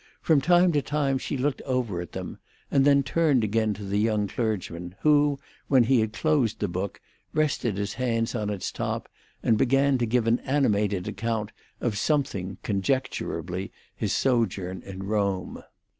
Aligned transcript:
From 0.19 0.41
time 0.41 0.71
to 0.71 0.81
time 0.81 1.19
she 1.19 1.37
looked 1.37 1.61
over 1.61 2.01
at 2.01 2.13
them, 2.13 2.39
and 2.71 2.85
then 2.85 3.03
turned 3.03 3.43
again 3.43 3.75
to 3.75 3.83
the 3.83 3.99
young 3.99 4.27
clergyman, 4.27 4.95
who, 5.01 5.37
when 5.67 5.83
he 5.83 5.99
had 5.99 6.11
closed 6.11 6.59
the 6.59 6.67
book, 6.67 6.99
rested 7.35 7.77
his 7.77 7.93
hands 7.93 8.33
on 8.33 8.49
its 8.49 8.71
top 8.71 9.07
and 9.43 9.59
began 9.59 9.99
to 9.99 10.07
give 10.07 10.25
an 10.25 10.39
animated 10.39 11.07
account 11.07 11.51
of 11.79 11.99
something, 11.99 12.57
conjecturably 12.63 13.71
his 13.95 14.11
sojourn 14.11 14.81
in 14.81 15.03
Rome. 15.03 15.61